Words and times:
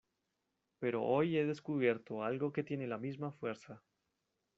pero 0.79 1.03
hoy 1.03 1.37
he 1.37 1.45
descubierto 1.45 2.23
algo 2.23 2.51
que 2.51 2.63
tiene 2.63 2.87
la 2.87 2.97
misma 2.97 3.31
fuerza. 3.31 3.83